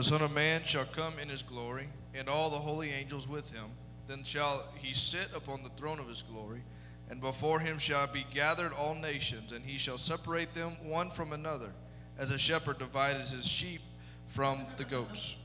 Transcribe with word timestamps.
the 0.00 0.04
Son 0.04 0.22
of 0.22 0.34
Man 0.34 0.62
shall 0.64 0.86
come 0.86 1.18
in 1.18 1.28
his 1.28 1.42
glory, 1.42 1.86
and 2.14 2.26
all 2.26 2.48
the 2.48 2.56
holy 2.56 2.88
angels 2.88 3.28
with 3.28 3.52
him. 3.52 3.66
Then 4.08 4.24
shall 4.24 4.64
he 4.78 4.94
sit 4.94 5.28
upon 5.36 5.62
the 5.62 5.68
throne 5.76 6.00
of 6.00 6.08
his 6.08 6.22
glory, 6.22 6.62
and 7.10 7.20
before 7.20 7.60
him 7.60 7.78
shall 7.78 8.10
be 8.10 8.24
gathered 8.32 8.72
all 8.72 8.94
nations, 8.94 9.52
and 9.52 9.62
he 9.62 9.76
shall 9.76 9.98
separate 9.98 10.54
them 10.54 10.70
one 10.82 11.10
from 11.10 11.34
another, 11.34 11.68
as 12.16 12.30
a 12.30 12.38
shepherd 12.38 12.78
divides 12.78 13.32
his 13.32 13.46
sheep 13.46 13.82
from 14.26 14.60
the 14.78 14.84
goats. 14.84 15.44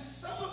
some 0.00 0.44
of 0.44 0.49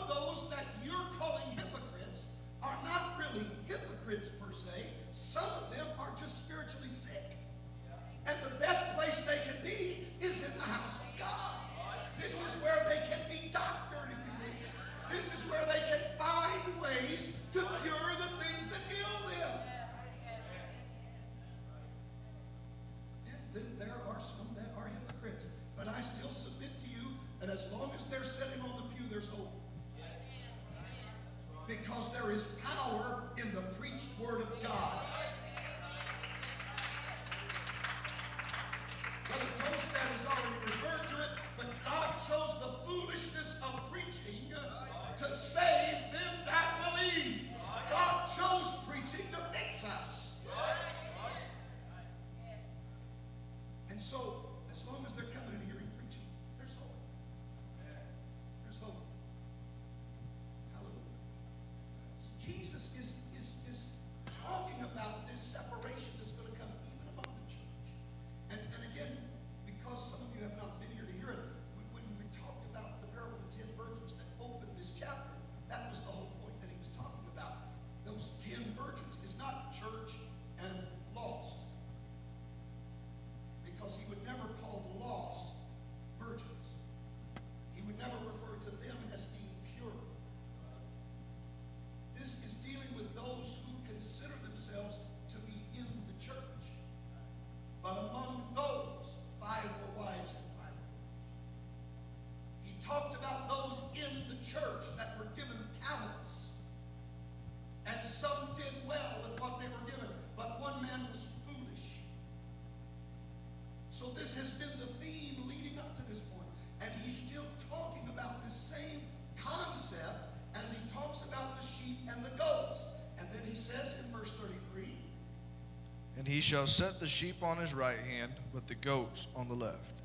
he 126.37 126.41
shall 126.41 126.67
set 126.67 126.99
the 126.99 127.07
sheep 127.07 127.41
on 127.41 127.57
his 127.57 127.73
right 127.73 127.97
hand, 127.97 128.31
but 128.53 128.67
the 128.67 128.75
goats 128.75 129.33
on 129.35 129.47
the 129.47 129.55
left. 129.55 129.96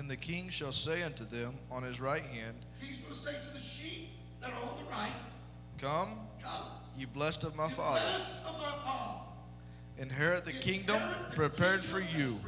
Then 0.00 0.08
the 0.08 0.16
king 0.16 0.48
shall 0.48 0.72
say 0.72 1.02
unto 1.02 1.26
them 1.26 1.52
on 1.70 1.82
his 1.82 2.00
right 2.00 2.22
hand, 2.22 2.56
He's 2.80 2.96
going 2.96 3.12
to 3.12 3.20
say 3.20 3.32
to 3.32 3.52
the 3.52 3.60
sheep 3.60 4.08
that 4.40 4.50
are 4.50 4.70
on 4.70 4.82
the 4.82 4.90
right, 4.90 5.12
Come, 5.76 6.08
come 6.42 6.62
ye 6.96 7.04
blessed 7.04 7.44
of 7.44 7.54
my, 7.54 7.68
father, 7.68 8.00
inherit 9.98 10.46
the, 10.46 10.52
kingdom, 10.52 11.02
prepared, 11.34 11.84
for 11.84 12.00
you, 12.00 12.38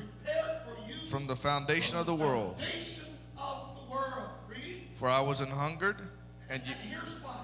from 1.11 1.27
the 1.27 1.37
foundation, 1.37 1.99
of, 1.99 2.07
the 2.07 2.15
world. 2.15 2.57
For 4.95 5.11
I 5.11 5.21
was 5.21 5.43
an 5.43 5.49
hungered, 5.49 5.97
and, 6.49 6.63
and. 6.63 7.42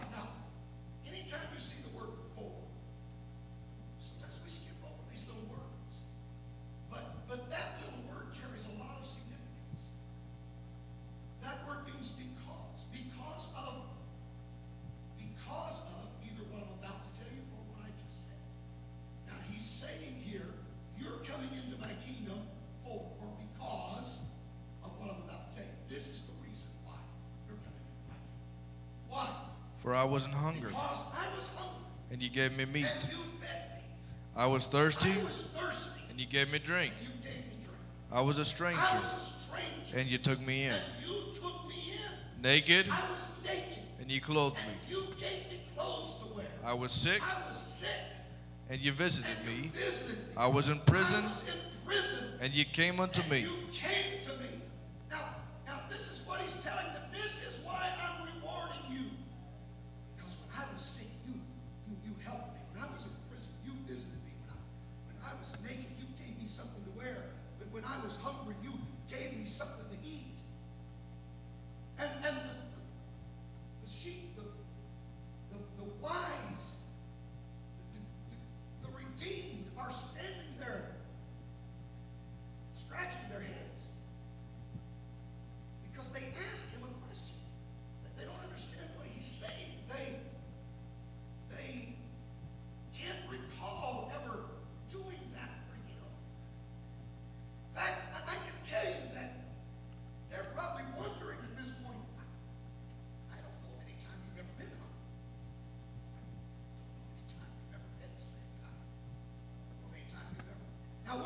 me 32.59 32.65
meat. 32.65 33.09
I 34.37 34.47
was 34.47 34.67
thirsty, 34.67 35.13
and 36.11 36.19
you 36.19 36.27
gave 36.27 36.51
me 36.51 36.59
drink. 36.59 36.93
I 38.11 38.21
was 38.21 38.39
a 38.39 38.45
stranger, 38.45 39.01
and 39.95 40.09
you 40.09 40.19
took 40.19 40.45
me 40.45 40.65
in. 40.65 40.75
Naked, 42.43 42.87
and 44.01 44.11
you 44.11 44.21
clothed 44.21 44.57
me. 44.57 44.97
I 46.65 46.75
was 46.75 46.91
sick, 46.91 47.23
and 48.69 48.81
you 48.81 48.91
visited 48.91 49.37
me. 49.47 49.71
I 50.37 50.49
was 50.49 50.69
in 50.69 50.79
prison, 50.81 51.25
and 52.41 52.53
you 52.53 52.65
came 52.65 52.99
unto 52.99 53.23
me. 53.31 53.47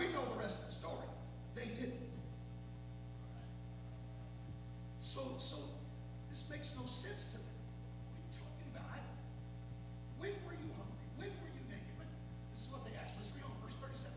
we 0.02 0.12
know 0.12 0.24
the 0.34 0.40
rest 0.40 0.58
of 0.58 0.66
the 0.66 0.74
story. 0.74 1.06
They 1.54 1.66
didn't. 1.78 2.10
So, 5.00 5.38
so 5.38 5.56
this 6.30 6.42
makes 6.50 6.70
no 6.74 6.86
sense 6.86 7.26
to 7.26 7.38
them. 7.38 7.54
What 8.10 8.18
are 8.18 8.24
you 8.26 8.34
talking 8.34 8.68
about? 8.74 8.98
When 10.18 10.34
were 10.42 10.58
you 10.58 10.70
hungry? 10.74 11.06
When 11.16 11.30
were 11.38 11.52
you 11.54 11.62
naked? 11.70 11.94
When, 11.98 12.08
this 12.50 12.66
is 12.66 12.72
what 12.72 12.82
they 12.84 12.98
asked. 12.98 13.14
Let's 13.14 13.30
read 13.36 13.46
on 13.46 13.54
verse 13.62 13.78
37. 13.78 14.10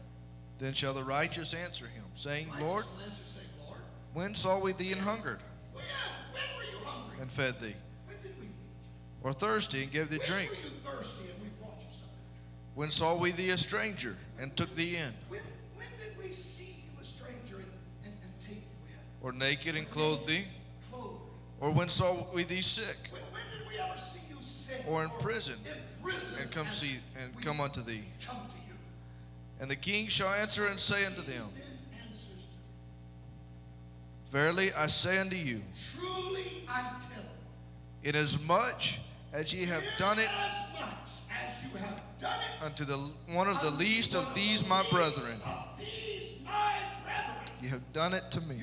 Then 0.58 0.74
shall 0.74 0.94
the 0.94 1.04
righteous 1.04 1.54
answer 1.54 1.86
him, 1.86 2.06
saying, 2.16 2.48
Lord, 2.60 2.86
answer, 3.04 3.22
say, 3.30 3.46
Lord, 3.62 3.80
when 4.14 4.34
saw 4.34 4.60
we 4.60 4.74
thee 4.74 4.92
and 4.92 5.02
hungered? 5.02 5.40
When? 5.74 5.84
When 6.34 6.50
were 6.58 6.64
you 6.64 6.84
hungry? 6.84 7.18
And 7.22 7.32
fed 7.32 7.56
thee. 7.62 7.78
When 8.08 8.18
did 8.24 8.34
we 8.40 8.48
Or 9.22 9.34
thirsty 9.34 9.84
and 9.84 9.92
gave 9.92 10.10
thee 10.10 10.18
when 10.18 10.28
drink? 10.28 10.52
When 12.76 12.90
saw 12.90 13.18
we 13.18 13.32
thee 13.32 13.52
a 13.52 13.58
stranger 13.58 14.18
and 14.38 14.56
took 14.56 14.70
thee 14.76 14.98
in? 14.98 15.12
When 15.30 15.40
naked 19.38 19.76
and 19.76 19.90
clothed 19.90 20.28
thee? 20.28 20.46
Or 21.60 21.72
when 21.72 21.90
saw 21.90 22.14
we 22.34 22.44
thee 22.44 22.62
sick? 22.62 23.10
Or 24.88 25.04
in 25.04 25.10
prison? 25.20 25.56
And 26.42 26.52
come 26.52 26.70
see 26.70 26.98
and 27.22 27.42
come 27.44 27.62
unto 27.62 27.82
thee. 27.82 28.04
And 29.60 29.70
the 29.70 29.76
king 29.76 30.08
shall 30.08 30.34
answer 30.34 30.68
and 30.68 30.80
say 30.80 31.06
unto 31.06 31.22
them, 31.22 31.48
Verily 34.30 34.74
I 34.74 34.88
say 34.88 35.20
unto 35.20 35.36
you, 35.36 35.62
Truly 35.98 36.66
I 36.68 36.82
tell 36.82 37.24
you, 38.04 38.10
inasmuch 38.10 39.00
as 39.34 39.54
ye 39.54 39.66
have 39.66 39.84
done 39.98 40.20
it 40.20 40.30
unto 42.62 42.84
the 42.86 42.98
one 43.32 43.48
of 43.48 43.62
the 43.62 43.72
least 43.72 44.16
of 44.16 44.34
these 44.36 44.68
my 44.68 44.84
brethren, 44.92 45.38
you 47.62 47.70
have 47.70 47.94
done 47.94 48.14
it 48.14 48.24
to 48.32 48.42
me. 48.42 48.56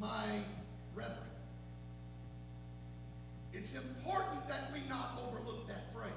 my 0.00 0.40
brethren. 0.94 1.18
It's 3.52 3.74
important 3.74 4.48
that 4.48 4.72
we 4.72 4.80
not 4.88 5.20
overlook 5.26 5.68
that 5.68 5.92
phrase. 5.94 6.12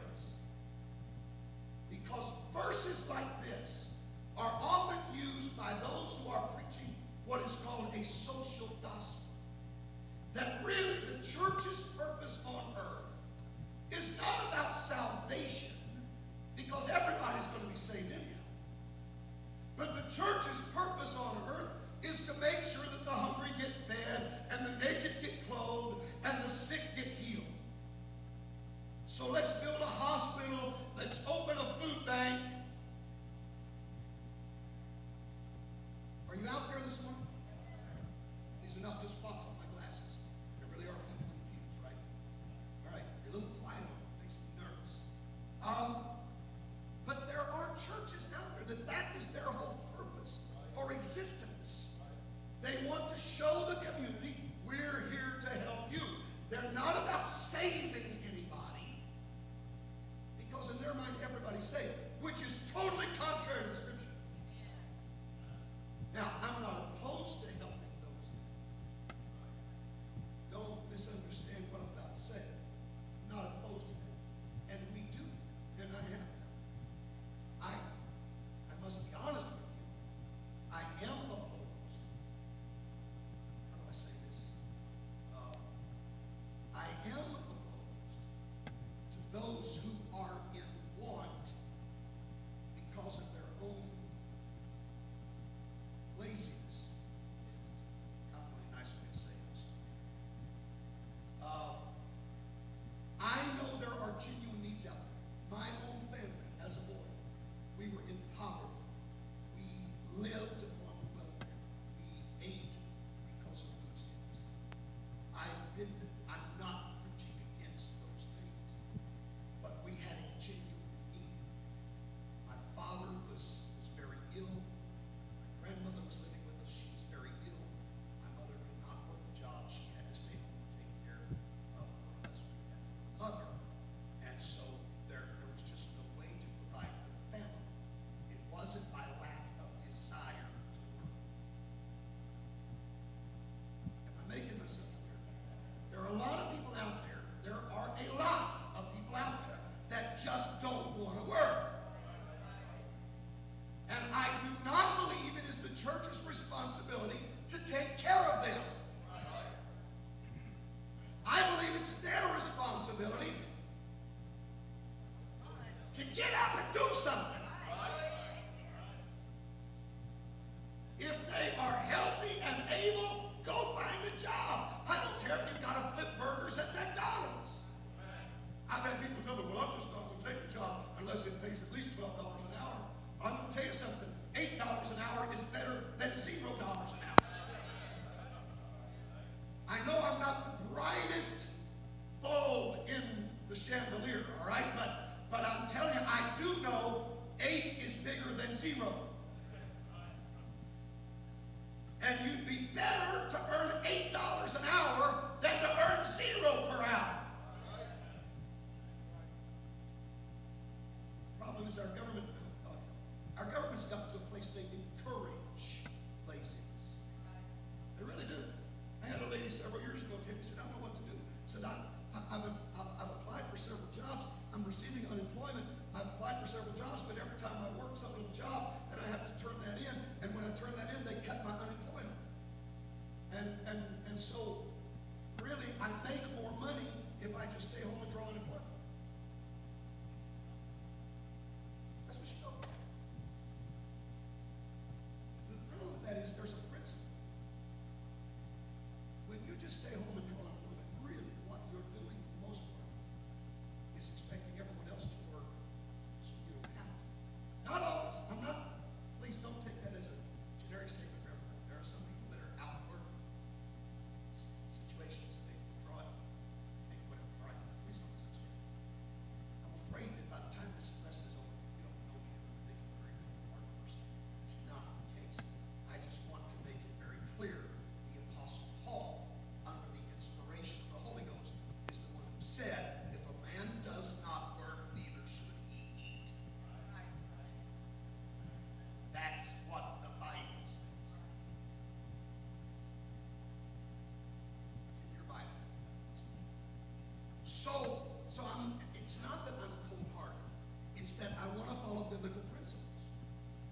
So, 297.67 297.99
so 298.29 298.43
I'm, 298.55 298.79
it's 298.95 299.19
not 299.21 299.43
that 299.43 299.55
I'm 299.59 299.75
cold-hearted. 299.91 300.47
It's 300.95 301.11
that 301.19 301.35
I 301.35 301.51
want 301.57 301.67
to 301.67 301.75
follow 301.83 302.07
biblical 302.07 302.39
principles. 302.55 302.87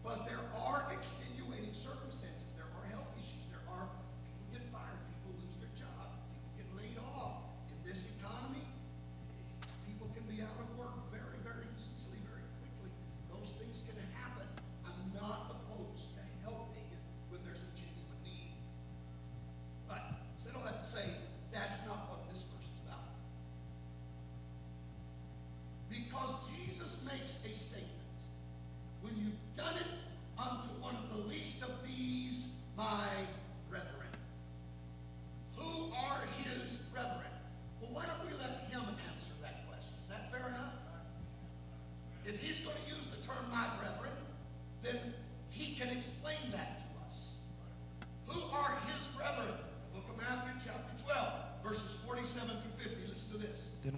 But 0.04 0.28
there 0.28 0.44
are 0.52 0.84
extenuating 0.92 1.72
circumstances. 1.72 2.25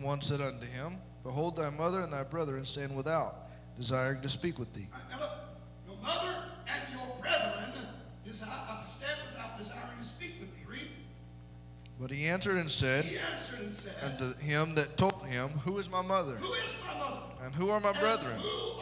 One 0.07 0.21
said 0.21 0.39
unto 0.39 0.65
him, 0.65 0.95
Behold, 1.21 1.57
thy 1.57 1.69
mother 1.69 1.99
and 1.99 2.11
thy 2.11 2.23
brethren 2.23 2.63
stand 2.63 2.95
without, 2.95 3.49
desiring 3.75 4.21
to 4.21 4.29
speak 4.29 4.57
with 4.57 4.73
thee. 4.73 4.87
Your 5.85 5.97
mother 6.01 6.45
and 6.65 6.81
your 6.93 7.17
brethren 7.19 7.73
desire, 8.23 8.49
uh, 8.49 8.85
stand 8.85 9.19
without 9.29 9.57
desiring 9.57 9.99
to 9.99 10.05
speak 10.05 10.35
with 10.39 10.49
thee. 10.55 10.63
Read. 10.65 10.87
But 11.99 12.11
he 12.11 12.27
answered 12.27 12.55
and 12.55 12.71
said 12.71 13.03
He 13.03 13.17
answered 13.17 13.59
and 13.59 13.73
said, 13.73 13.95
unto 14.01 14.33
him 14.39 14.75
that 14.75 14.95
told 14.97 15.25
him, 15.25 15.49
Who 15.65 15.77
is 15.77 15.91
my 15.91 16.01
mother? 16.01 16.35
Who 16.35 16.53
is 16.53 16.73
my 16.87 16.97
mother? 16.97 17.21
And 17.43 17.53
who 17.53 17.69
are 17.69 17.81
my 17.81 17.89
And 17.89 17.99
brethren? 17.99 18.39
Who 18.39 18.79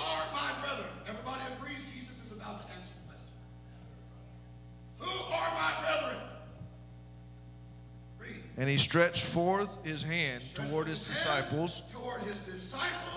And 8.58 8.70
he 8.70 8.78
stretched 8.78 9.26
forth 9.26 9.84
his 9.84 10.04
hand 10.04 10.42
toward 10.54 10.88
his 10.88 11.02
disciples, 11.02 11.94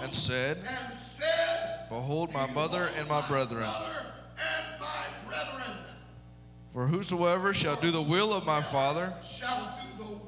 and 0.03 0.13
said, 0.13 0.59
Behold 1.89 2.33
my 2.33 2.47
mother 2.47 2.91
and 2.97 3.09
my 3.09 3.27
brethren. 3.29 3.71
For 6.73 6.87
whosoever 6.87 7.55
shall 7.55 7.77
do 7.77 7.91
the 7.91 8.03
will 8.03 8.33
of 8.33 8.45
my 8.47 8.61
Father, 8.61 9.13
will 9.99 10.21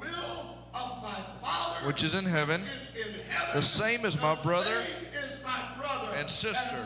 which 1.87 2.03
is 2.03 2.15
in 2.15 2.25
heaven, 2.25 2.61
is 2.61 2.97
in 2.97 3.13
heaven. 3.29 3.55
the 3.55 3.63
same 3.63 4.05
is 4.05 4.21
my 4.21 4.37
brother 4.43 4.85
my 5.51 5.63
brother 5.79 6.13
and 6.17 6.29
sister 6.29 6.79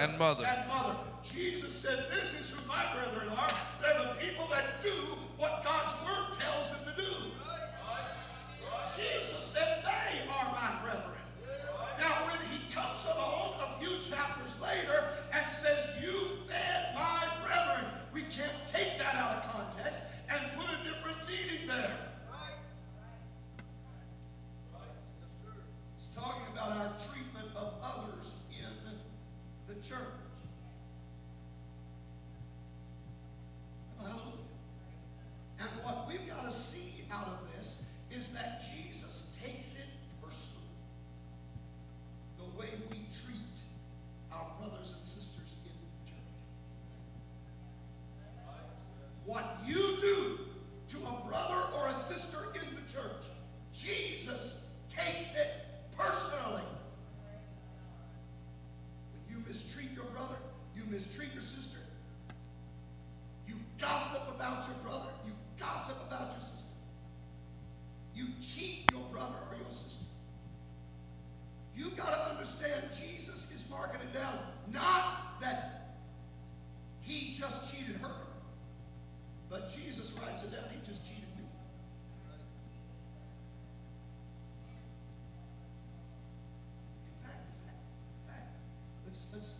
and 0.00 0.18
mother. 0.18 0.44
And 0.46 0.68
mother. 0.68 0.96
Jesus 1.22 1.74
said, 1.74 2.06
"This 2.10 2.34
is 2.40 2.50
who 2.50 2.66
my 2.66 2.84
brethren 2.94 3.28
are. 3.30 3.48
They're 3.80 3.98
the 3.98 4.20
people 4.20 4.46
that 4.48 4.82
do 4.82 5.16
what 5.36 5.62
God's 5.64 5.94
word 6.04 6.07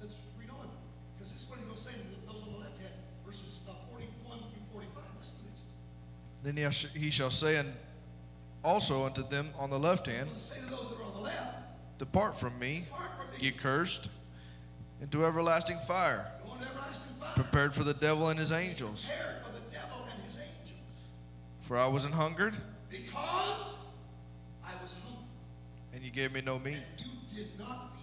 let's, 0.01 0.15
read 0.39 0.51
on. 0.51 0.69
Because 1.17 1.33
this 1.33 1.43
is 1.43 1.49
what 1.49 1.59
he's 1.59 1.67
going 1.67 1.77
to 1.77 1.83
say 1.83 1.93
to 1.93 2.27
those 2.33 2.43
on 2.43 2.53
the 2.53 2.59
left 2.59 2.79
hand, 2.79 2.93
verses 3.27 3.61
uh, 3.69 3.73
41 3.91 4.39
through 4.39 4.67
45. 4.73 5.03
Listen 5.19 5.37
to 5.39 5.45
this. 5.45 5.61
then 6.43 6.57
he 6.57 6.71
sh- 6.71 6.95
he 6.95 7.11
shall 7.11 7.31
say 7.31 7.57
and 7.57 7.69
also 8.65 9.05
unto 9.05 9.23
them 9.29 9.49
on 9.59 9.71
the 9.71 9.79
left 9.79 10.07
hand, 10.07 10.29
He's 10.35 10.49
going 10.51 10.63
to 10.63 10.69
say 10.69 10.77
to 10.77 10.83
those 10.83 10.89
that 10.91 10.99
are 11.01 11.05
on 11.05 11.15
the 11.15 11.21
left, 11.21 11.99
Depart 11.99 12.39
from 12.39 12.59
me, 12.59 12.85
Depart 12.87 13.11
from 13.17 13.27
me. 13.39 13.45
ye 13.47 13.51
cursed, 13.51 14.09
into 15.01 15.25
everlasting 15.25 15.77
fire, 15.87 16.25
everlasting 16.45 17.15
fire. 17.21 17.35
prepared 17.35 17.75
for 17.75 17.85
the 17.85 17.95
devil 17.95 18.29
and 18.29 18.39
his 18.39 18.51
angels. 18.53 19.07
For 19.07 19.13
and 19.13 20.23
his 20.25 20.37
angels. 20.37 20.81
For 21.61 21.77
I 21.77 21.87
was 21.87 22.05
an 22.05 22.13
hungered, 22.13 22.55
Because 22.91 23.75
I 24.65 24.73
was 24.83 24.95
hungry, 25.05 25.25
and 25.95 26.03
you 26.03 26.11
gave 26.11 26.33
me 26.33 26.41
no 26.45 26.59
meat. 26.59 26.79
and 27.01 27.11
you 27.11 27.45
did 27.45 27.59
not. 27.59 27.98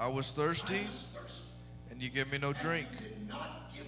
I 0.00 0.06
was 0.06 0.30
thirsty, 0.30 0.86
and 1.90 2.00
you 2.00 2.08
gave 2.08 2.30
me 2.30 2.38
no 2.38 2.52
drink. 2.52 2.86
you. 3.74 3.82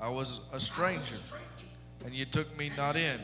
I 0.00 0.08
was 0.08 0.48
a 0.52 0.58
stranger, 0.58 1.16
and 2.04 2.14
you 2.14 2.24
took 2.24 2.56
me 2.58 2.70
not 2.74 2.96
in. 2.96 3.20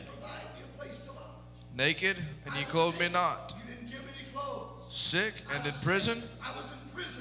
Naked, 1.75 2.17
and 2.45 2.55
ye 2.55 2.63
clothed 2.65 2.99
me 2.99 3.09
not. 3.09 3.55
You. 3.87 3.97
Sick, 4.89 5.33
and 5.55 5.65
in 5.65 5.73
prison, 5.81 6.21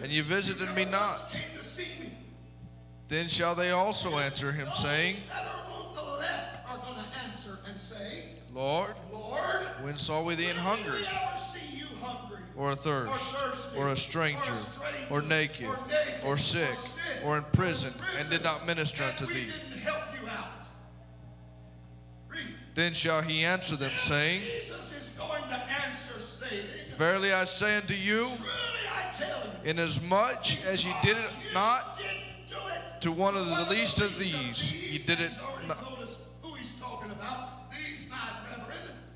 and 0.02 0.12
you 0.12 0.22
visited 0.22 0.74
me 0.74 0.84
not. 0.84 1.40
Then 3.08 3.28
shall 3.28 3.54
they 3.54 3.70
also 3.70 4.18
answer 4.18 4.52
him, 4.52 4.68
saying, 4.74 5.16
Lord, 8.52 8.90
when 9.80 9.96
saw 9.96 10.22
we 10.22 10.34
thee 10.34 10.50
in 10.50 10.56
hunger, 10.56 10.92
did 10.92 11.00
we 11.00 11.06
ever 11.06 11.38
see 11.38 11.76
you 11.78 11.86
hungry? 12.00 12.41
Or 12.56 12.72
athirst, 12.72 13.38
or 13.76 13.88
a 13.88 13.96
stranger, 13.96 14.56
or 15.10 15.22
naked, 15.22 15.68
or 16.24 16.36
sick, 16.36 16.78
or 17.24 17.36
in 17.36 17.44
prison, 17.52 17.92
and 18.18 18.28
did 18.28 18.42
not 18.42 18.66
minister 18.66 19.04
unto 19.04 19.26
thee? 19.26 19.48
Then 22.74 22.92
shall 22.92 23.20
he 23.20 23.44
answer 23.44 23.76
them, 23.76 23.92
saying, 23.94 24.42
Verily 26.96 27.32
I 27.32 27.44
say 27.44 27.76
unto 27.76 27.94
you, 27.94 28.30
inasmuch 29.64 30.64
as 30.66 30.84
ye 30.84 30.92
did 31.02 31.16
it 31.16 31.30
not 31.54 31.82
to 33.00 33.10
one 33.10 33.36
of 33.36 33.46
the 33.46 33.66
least 33.68 34.00
of 34.00 34.16
these, 34.18 34.92
ye 34.92 34.98
did 34.98 35.20
it 35.20 35.32
not, 35.66 35.78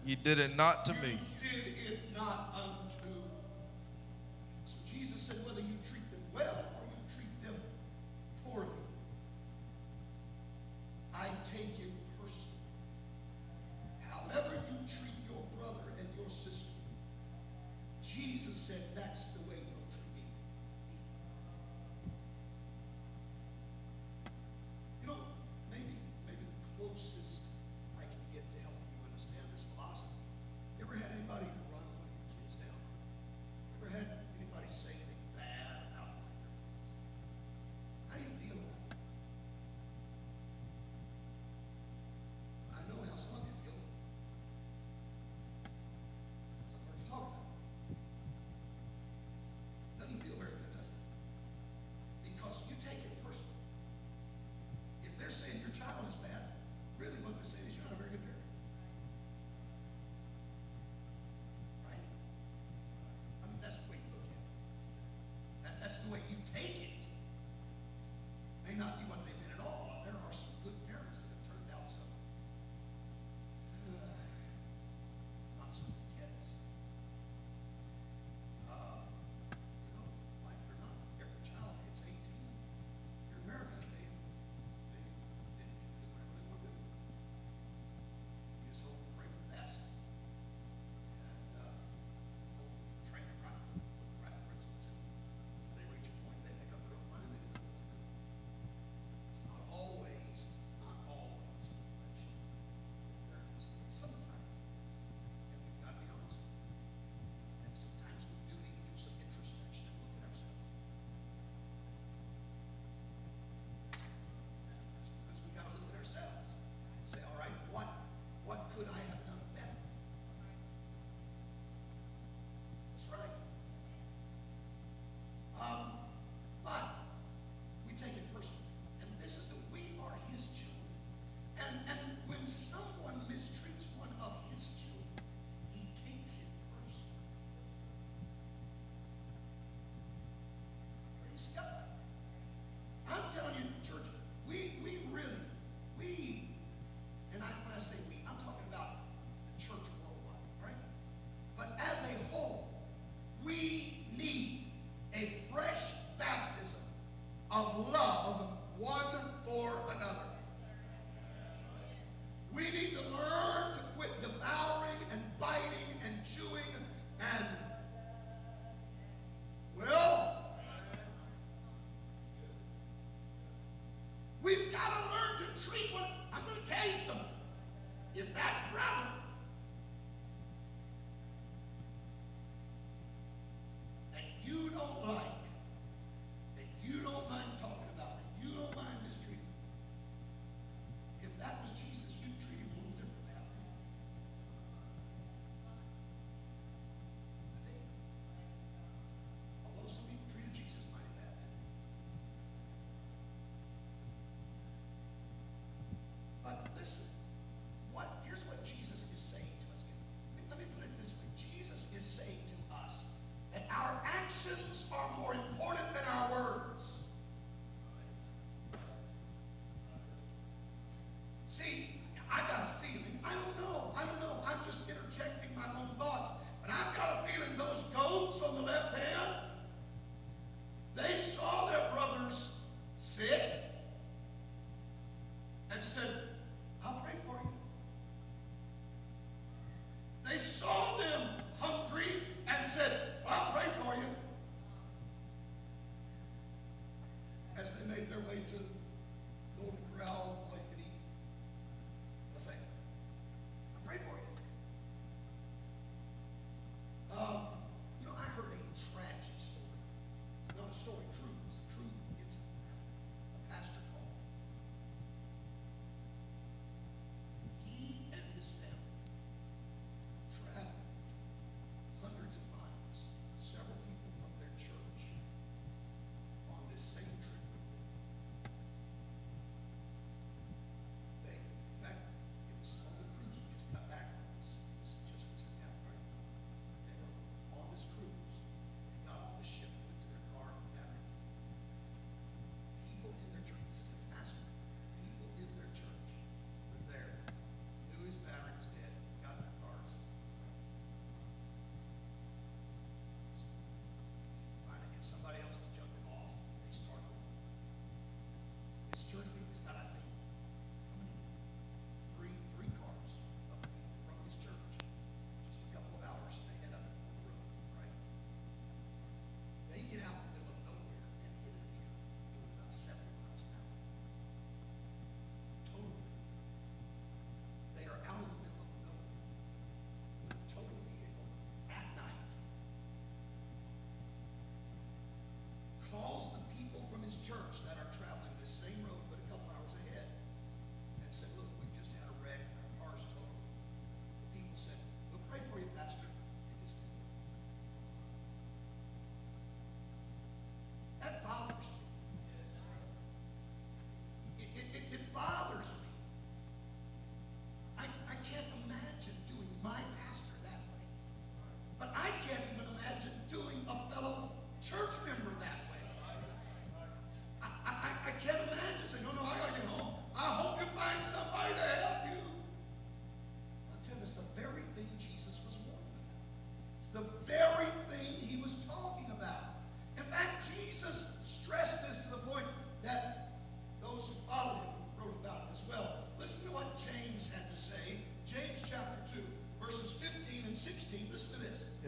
ye 0.04 0.16
did 0.16 0.38
it 0.38 0.56
not 0.56 0.84
to 0.84 0.92
me. 0.94 1.18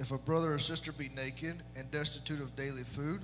If 0.08 0.14
a 0.14 0.16
brother 0.16 0.54
or 0.54 0.58
sister 0.58 0.90
be 0.90 1.10
naked 1.14 1.56
and 1.76 1.90
destitute 1.90 2.40
of 2.40 2.56
daily 2.56 2.82
food, 2.82 3.20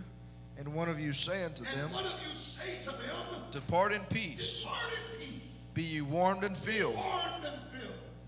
and 0.58 0.68
one 0.74 0.90
of 0.90 1.00
you 1.00 1.14
say 1.14 1.42
unto 1.42 1.64
them, 1.64 1.88
say 2.34 2.76
to 2.84 2.90
them 2.90 2.98
Depart, 3.50 3.92
in 3.92 4.02
peace. 4.02 4.64
Depart 4.64 4.82
in 4.92 5.18
peace, 5.18 5.42
be 5.72 5.82
ye 5.82 6.00
warmed 6.02 6.44
and 6.44 6.54
filled. 6.54 6.98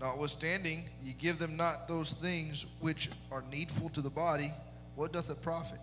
Notwithstanding, 0.01 0.85
ye 1.03 1.13
give 1.13 1.37
them 1.37 1.55
not 1.55 1.87
those 1.87 2.11
things 2.13 2.73
which 2.79 3.11
are 3.31 3.43
needful 3.51 3.89
to 3.89 4.01
the 4.01 4.09
body, 4.09 4.49
what 4.95 5.13
doth 5.13 5.29
it 5.29 5.39
profit? 5.43 5.77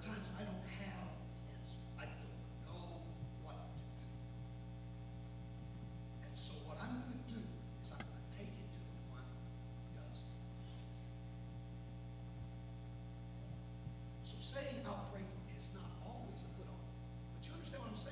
times 0.00 0.32
I 0.32 0.48
don't 0.48 0.64
have. 0.80 1.12
I 2.00 2.08
don't 2.08 2.40
know 2.64 3.04
what 3.44 3.52
to 3.52 3.68
do. 3.76 3.84
And 6.24 6.32
so 6.32 6.56
what 6.64 6.80
I'm 6.80 7.04
going 7.04 7.20
to 7.20 7.24
do 7.28 7.40
is 7.84 7.92
I'm 7.92 8.00
going 8.00 8.16
to 8.16 8.32
take 8.32 8.48
it 8.48 8.68
to 8.72 8.80
the 8.80 8.96
one 9.12 9.28
who 9.28 10.00
does. 10.00 10.16
So 14.24 14.40
saying 14.40 14.80
I'll 14.88 15.04
pray 15.12 15.20
is 15.52 15.68
not 15.76 15.92
always 16.00 16.40
a 16.48 16.50
good 16.56 16.72
offer. 16.72 16.96
But 17.36 17.44
you 17.44 17.52
understand 17.60 17.84
what 17.84 17.92
I'm 17.92 18.00
saying? 18.00 18.09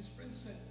his 0.00 0.08
friend 0.08 0.32
said, 0.32 0.69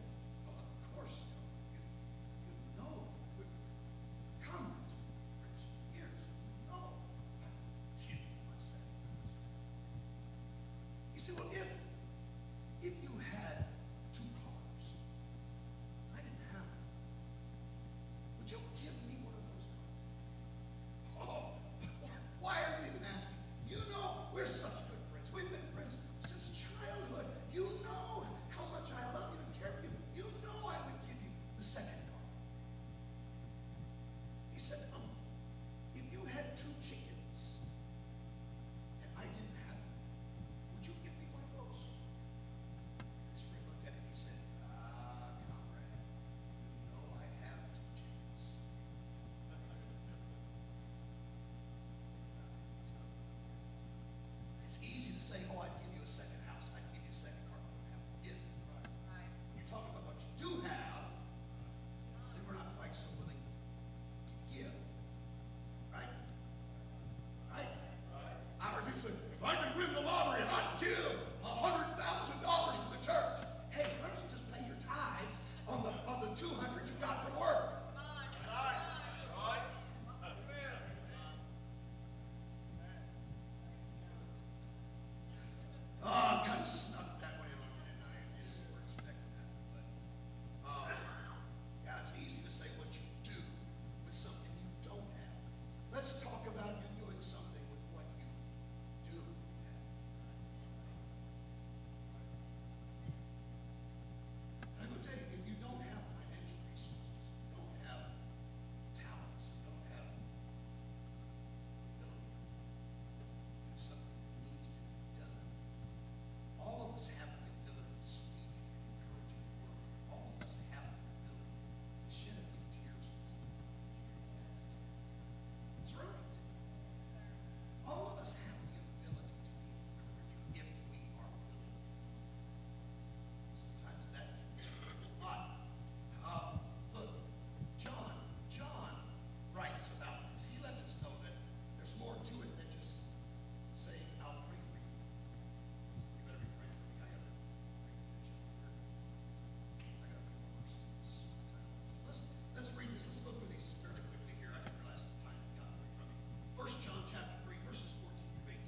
1 156.69 156.77
John 156.85 157.03
chapter 157.11 157.33
3, 157.47 157.55
verses 157.67 157.93
14 158.01 158.17
through 158.45 158.53
18. 158.53 158.59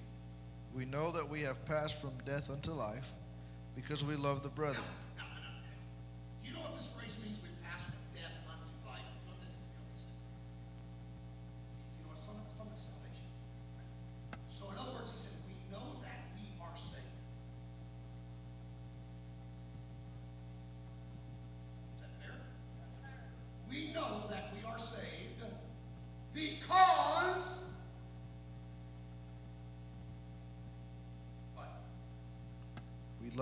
We 0.76 0.86
know 0.86 1.12
that 1.12 1.30
we 1.30 1.42
have 1.42 1.64
passed 1.68 2.02
from 2.02 2.12
death 2.26 2.50
unto 2.50 2.72
life 2.72 3.08
because 3.76 4.04
we 4.04 4.16
love 4.16 4.42
the 4.42 4.50
brethren. 4.50 4.84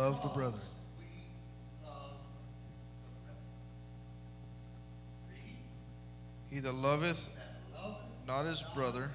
love 0.10 0.24
the 0.24 0.30
brother; 0.30 0.58
He 6.50 6.60
that 6.60 6.74
loveth 6.74 7.38
not 8.26 8.46
his 8.46 8.64
brother 8.74 9.12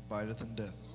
abideth 0.00 0.42
in 0.42 0.52
death. 0.56 0.85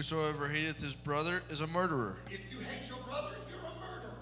Whosoever 0.00 0.48
hateth 0.48 0.80
his 0.80 0.94
brother 0.94 1.42
is 1.50 1.60
a 1.60 1.66
murderer. 1.66 2.16
If 2.30 2.50
you 2.50 2.60
hate 2.60 2.88
your 2.88 2.96
brother, 3.04 3.36
you're 3.50 3.58
a 3.58 3.74
murderer. 3.84 4.16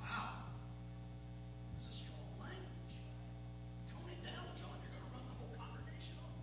Wow. 0.00 0.40
That's 1.76 1.92
a 1.92 1.94
strong 1.94 2.24
language. 2.40 2.96
Tone 3.92 4.08
it 4.08 4.24
down, 4.24 4.48
John. 4.56 4.80
You're 4.80 4.96
going 4.96 5.04
to 5.04 5.12
run 5.12 5.28
the 5.28 5.36
whole 5.36 5.52
congregation 5.60 6.16
off. 6.24 6.40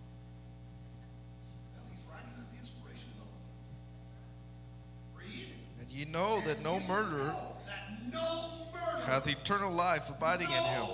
Well, 1.74 1.90
he's 1.90 2.06
writing 2.06 2.30
under 2.38 2.46
the 2.46 2.54
inspiration 2.62 3.10
of 3.10 3.18
the 3.18 3.26
Lord. 3.26 5.26
Read. 5.26 5.58
And 5.82 5.90
ye 5.90 6.04
know 6.04 6.38
and 6.38 6.46
that 6.46 6.62
no 6.62 6.78
murderer 6.86 7.34
that 7.66 7.98
no 8.14 8.70
hath 9.06 9.26
eternal 9.26 9.72
life 9.72 10.08
abiding 10.08 10.50
no. 10.50 10.54
in 10.54 10.62
him. 10.62 10.86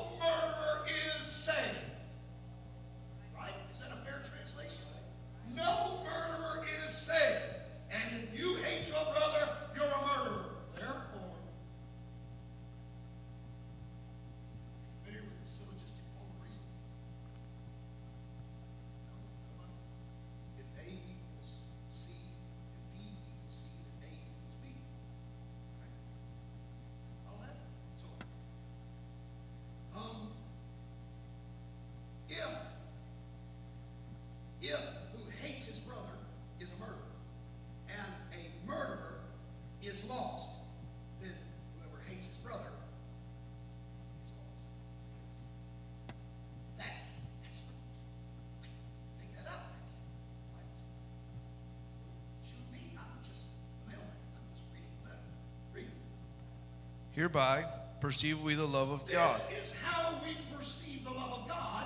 Hereby 57.21 57.63
perceive 58.01 58.41
we 58.43 58.55
the 58.55 58.65
love 58.65 58.89
of 58.91 59.07
God. 59.07 59.39
This 59.51 59.75
is 59.75 59.75
how 59.83 60.15
we 60.25 60.39
perceive 60.57 61.05
the 61.05 61.11
love 61.11 61.41
of 61.41 61.49
God. 61.49 61.85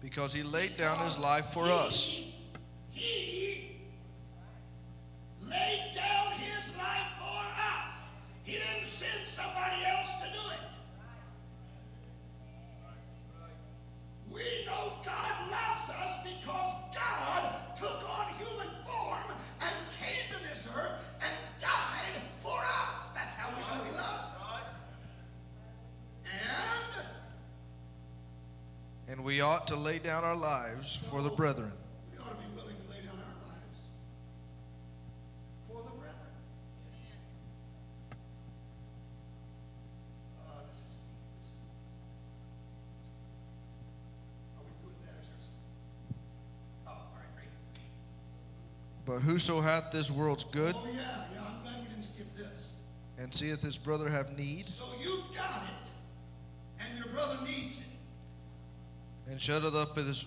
Because 0.00 0.32
he 0.32 0.42
laid 0.42 0.78
down 0.78 1.04
his 1.04 1.18
life 1.18 1.44
for 1.52 1.66
us. 1.66 2.15
And 29.08 29.22
we 29.22 29.40
ought 29.40 29.68
to 29.68 29.76
lay 29.76 29.98
down 29.98 30.24
our 30.24 30.34
lives 30.34 30.96
for 30.96 31.22
the 31.22 31.30
brethren. 31.30 31.70
We 32.12 32.18
ought 32.18 32.30
to 32.30 32.36
be 32.36 32.54
willing 32.56 32.74
to 32.74 32.90
lay 32.90 32.98
down 33.06 33.14
our 33.14 33.48
lives 33.48 33.80
for 35.68 35.82
the 35.84 35.96
brethren. 35.96 36.32
Uh, 40.40 40.66
this 40.68 40.78
is, 40.78 40.84
this 41.38 41.44
is, 41.44 41.50
are 44.58 44.64
we 44.64 44.72
doing 44.82 44.98
that 45.04 45.14
oh, 46.88 46.90
all 46.90 47.12
right, 47.14 47.30
great. 47.36 47.48
But 49.06 49.20
whoso 49.20 49.60
hath 49.60 49.92
this 49.92 50.10
world's 50.10 50.42
good 50.44 50.74
oh, 50.76 50.84
yeah, 50.86 51.26
yeah, 51.32 51.40
I'm 51.46 51.62
glad 51.62 51.80
we 51.82 51.88
didn't 51.90 52.02
skip 52.02 52.36
this. 52.36 52.70
and 53.18 53.32
seeth 53.32 53.62
his 53.62 53.78
brother 53.78 54.08
have 54.08 54.36
need. 54.36 54.66
So 54.66 54.84
you've 55.00 55.32
got 55.32 55.62
it, 55.62 55.90
and 56.80 56.98
your 56.98 57.14
brother 57.14 57.38
needs 57.44 57.78
it 57.78 57.85
and 59.28 59.40
shutteth 59.40 59.74
up 59.74 59.96
his, 59.96 60.26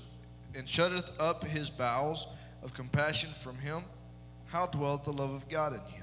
and 0.55 0.67
shutteth 0.67 1.11
up 1.19 1.43
his 1.43 1.69
bowels 1.69 2.27
of 2.63 2.73
compassion 2.73 3.29
from 3.29 3.57
him, 3.57 3.83
how 4.47 4.65
dwelleth 4.67 5.05
the 5.05 5.13
love 5.13 5.33
of 5.33 5.47
God 5.49 5.73
in 5.73 5.81
you? 5.95 5.98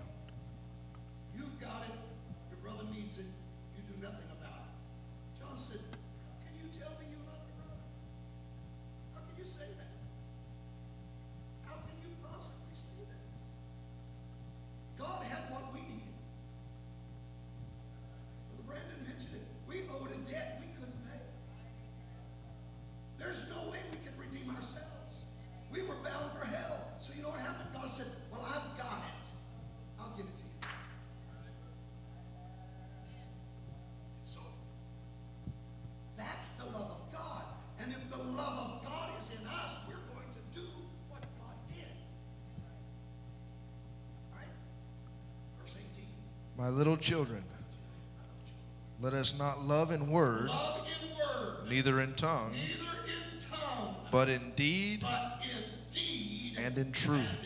little 46.77 46.99
children, 46.99 47.43
let 49.01 49.15
us 49.15 49.39
not 49.39 49.61
love 49.61 49.93
in 49.93 50.11
word, 50.11 50.49
love 50.49 50.87
in 51.03 51.09
word 51.17 51.71
neither, 51.71 52.03
in 52.03 52.13
tongue, 52.15 52.53
neither 52.53 52.91
in 53.07 53.41
tongue, 53.51 53.95
but 54.13 54.29
in 54.29 54.53
deed, 54.57 55.01
but 55.01 55.41
in 55.43 55.95
deed 55.95 56.59
and 56.59 56.77
in 56.77 56.93
truth. 56.93 57.46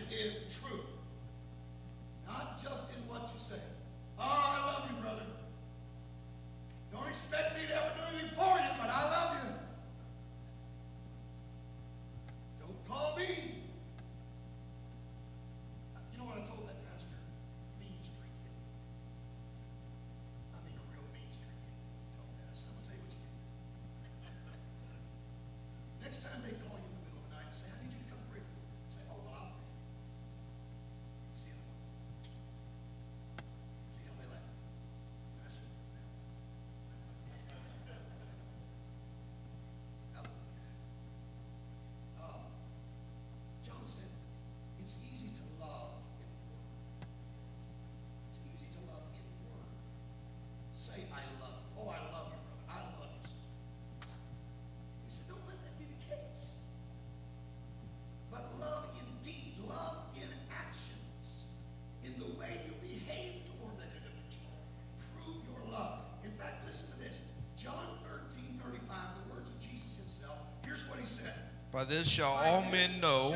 By 71.80 71.86
this 71.86 72.10
shall 72.10 72.34
By 72.34 72.46
all 72.46 72.62
men 72.70 72.90
know 73.00 73.30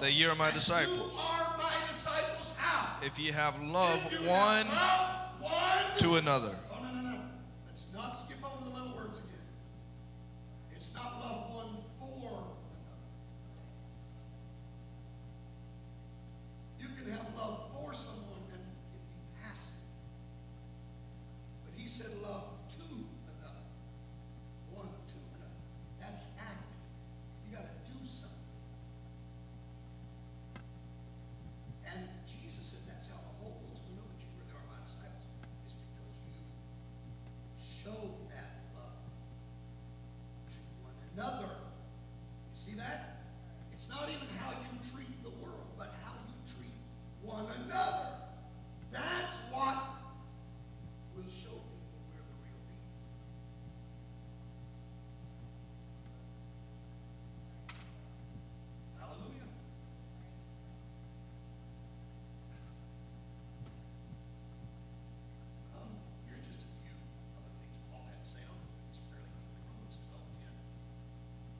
that 0.00 0.14
you 0.14 0.30
are 0.30 0.34
my 0.34 0.50
disciples. 0.52 1.14
Are 1.20 1.58
my 1.58 1.86
disciples 1.86 2.50
if 3.02 3.18
ye 3.18 3.30
have 3.30 3.60
love 3.60 4.00
one, 4.24 4.64
one 5.38 5.98
to 5.98 6.16
another. 6.16 6.54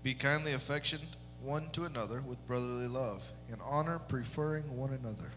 Be 0.07 0.15
kindly 0.15 0.53
affectioned 0.53 1.03
one 1.43 1.69
to 1.71 1.83
another 1.83 2.23
with 2.29 2.47
brotherly 2.47 2.87
love, 2.87 3.29
in 3.49 3.57
honor 3.61 3.99
preferring 3.99 4.63
one 4.77 4.93
another. 4.93 5.33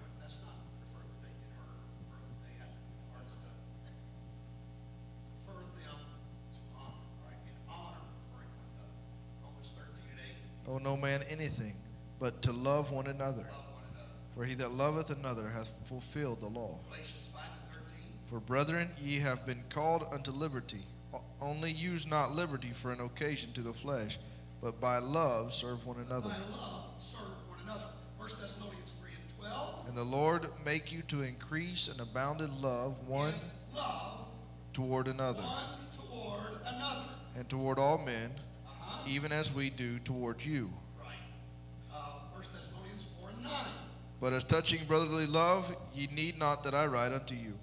Owe 10.67 10.77
no 10.77 10.95
man 10.95 11.21
anything 11.31 11.73
but 12.19 12.39
to 12.43 12.51
love 12.51 12.91
one 12.91 13.07
another. 13.07 13.47
For 14.35 14.45
he 14.45 14.53
that 14.53 14.69
loveth 14.69 15.09
another 15.09 15.49
hath 15.49 15.73
fulfilled 15.87 16.41
the 16.41 16.47
law. 16.47 16.77
For 18.29 18.39
brethren, 18.39 18.89
ye 19.01 19.17
have 19.17 19.47
been 19.47 19.63
called 19.69 20.05
unto 20.13 20.29
liberty. 20.29 20.83
Only 21.41 21.71
use 21.71 22.05
not 22.05 22.33
liberty 22.33 22.69
for 22.69 22.91
an 22.91 23.01
occasion 23.01 23.51
to 23.53 23.61
the 23.61 23.73
flesh 23.73 24.19
but 24.61 24.79
by 24.81 24.97
love 24.97 25.53
serve 25.53 25.85
one 25.85 25.97
another. 26.05 26.33
And 29.87 29.97
the 29.97 30.03
Lord 30.03 30.45
make 30.63 30.91
you 30.91 31.01
to 31.03 31.23
increase 31.23 31.87
and 31.87 31.99
abound 31.99 32.41
in 32.41 32.61
love 32.61 32.95
one 33.07 33.33
love 33.73 34.19
toward, 34.71 35.07
another. 35.07 35.41
One 35.41 35.63
toward 35.97 36.61
another. 36.65 37.05
And 37.35 37.49
toward 37.49 37.79
all 37.79 37.97
men, 37.97 38.29
uh-huh. 38.67 39.07
even 39.07 39.31
as 39.31 39.53
we 39.55 39.71
do 39.71 39.97
toward 39.99 40.43
you. 40.45 40.69
But 44.21 44.33
as 44.33 44.43
touching 44.43 44.85
brotherly 44.85 45.25
love, 45.25 45.73
ye 45.93 46.07
need 46.13 46.37
not 46.37 46.63
that 46.65 46.73
I 46.73 46.85
write 46.87 47.13
unto 47.13 47.35
you. 47.35 47.53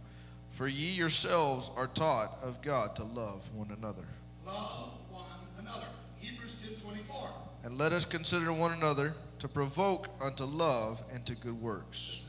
For 0.53 0.67
ye 0.67 0.91
yourselves 0.93 1.71
are 1.77 1.87
taught 1.87 2.31
of 2.43 2.63
God 2.63 2.97
to 2.97 3.05
love 3.05 3.47
one 3.55 3.77
another. 3.77 4.07
Love 4.47 4.91
and 7.67 7.77
let 7.79 7.91
us 7.91 8.05
consider 8.05 8.53
one 8.53 8.71
another 8.75 9.13
to 9.41 9.49
provoke 9.49 10.07
unto 10.23 10.45
love 10.45 11.03
and 11.13 11.27
to 11.27 11.35
good 11.35 11.61
works. 11.61 12.26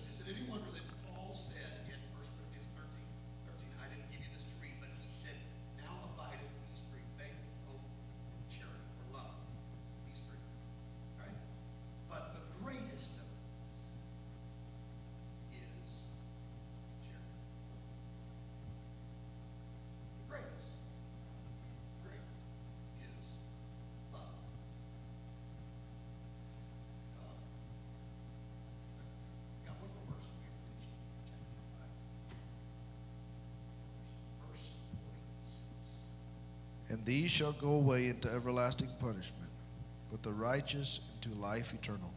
These 37.07 37.31
shall 37.31 37.53
go 37.53 37.69
away 37.69 38.09
into 38.09 38.29
everlasting 38.29 38.89
punishment, 38.99 39.49
but 40.11 40.21
the 40.23 40.33
righteous 40.33 41.09
into 41.15 41.33
life 41.39 41.73
eternal. 41.73 42.13